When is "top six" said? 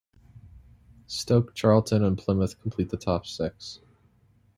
2.97-3.81